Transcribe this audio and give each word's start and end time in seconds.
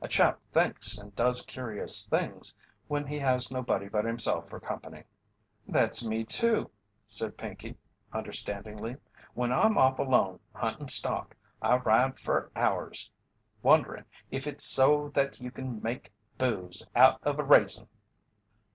A 0.00 0.08
chap 0.08 0.40
thinks 0.50 0.96
and 0.96 1.14
does 1.14 1.44
curious 1.44 2.08
things 2.08 2.56
when 2.88 3.06
he 3.06 3.18
has 3.18 3.50
nobody 3.50 3.90
but 3.90 4.06
himself 4.06 4.48
for 4.48 4.58
company." 4.58 5.04
"That's 5.68 6.02
me, 6.02 6.24
too," 6.24 6.70
said 7.06 7.36
Pinkey, 7.36 7.76
understandingly. 8.10 8.96
"When 9.34 9.52
I'm 9.52 9.76
off 9.76 9.98
alone 9.98 10.40
huntin' 10.54 10.88
stock, 10.88 11.36
I 11.60 11.76
ride 11.76 12.18
fer 12.18 12.48
hours 12.56 13.10
wonderin' 13.62 14.06
if 14.30 14.46
it's 14.46 14.64
so 14.64 15.10
that 15.10 15.40
you 15.42 15.50
kin 15.50 15.82
make 15.82 16.10
booze 16.38 16.86
out 16.94 17.20
of 17.22 17.38
a 17.38 17.44
raisin." 17.44 17.86